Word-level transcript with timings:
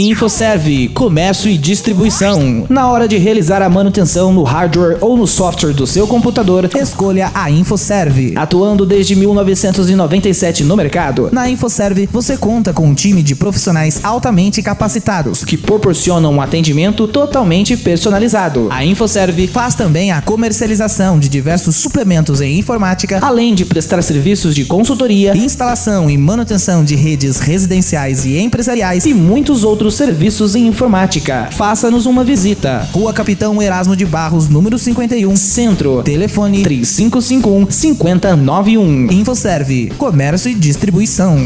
InfoServe, 0.00 0.86
comércio 0.90 1.50
e 1.50 1.58
distribuição. 1.58 2.64
Na 2.68 2.88
hora 2.88 3.08
de 3.08 3.16
realizar 3.16 3.62
a 3.62 3.68
manutenção 3.68 4.32
no 4.32 4.44
hardware 4.44 4.96
ou 5.00 5.16
no 5.16 5.26
software 5.26 5.72
do 5.72 5.88
seu 5.88 6.06
computador, 6.06 6.70
escolha 6.76 7.32
a 7.34 7.50
InfoServe. 7.50 8.32
Atuando 8.36 8.86
desde 8.86 9.16
1997 9.16 10.62
no 10.62 10.76
mercado, 10.76 11.30
na 11.32 11.50
InfoServe 11.50 12.08
você 12.12 12.36
conta 12.36 12.72
com 12.72 12.86
um 12.86 12.94
time 12.94 13.24
de 13.24 13.34
profissionais 13.34 13.98
altamente 14.04 14.62
capacitados 14.62 15.44
que 15.44 15.56
proporcionam 15.56 16.32
um 16.32 16.40
atendimento 16.40 17.08
totalmente 17.08 17.76
personalizado. 17.76 18.68
A 18.70 18.84
InfoServe 18.84 19.48
faz 19.48 19.74
também 19.74 20.12
a 20.12 20.22
comercialização 20.22 21.18
de 21.18 21.28
diversos 21.28 21.74
suplementos 21.74 22.40
em 22.40 22.56
informática, 22.56 23.18
além 23.20 23.52
de 23.52 23.64
prestar 23.64 24.00
serviços 24.02 24.54
de 24.54 24.64
consultoria, 24.64 25.36
instalação 25.36 26.08
e 26.08 26.16
manutenção 26.16 26.84
de 26.84 26.94
redes 26.94 27.40
residenciais 27.40 28.24
e 28.24 28.38
empresariais 28.38 29.04
e 29.04 29.12
muitos 29.12 29.64
outros 29.64 29.87
serviços 29.94 30.54
em 30.54 30.66
informática. 30.66 31.48
Faça-nos 31.52 32.06
uma 32.06 32.24
visita. 32.24 32.88
Rua 32.92 33.12
Capitão 33.12 33.60
Erasmo 33.60 33.96
de 33.96 34.06
Barros, 34.06 34.48
número 34.48 34.78
51, 34.78 35.36
Centro. 35.36 36.02
Telefone 36.02 36.62
3551 36.62 37.70
5091. 37.70 39.10
InfoServe, 39.10 39.92
comércio 39.98 40.50
e 40.50 40.54
distribuição. 40.54 41.36